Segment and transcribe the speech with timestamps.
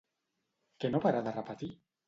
[0.85, 1.73] Què no para de repetir?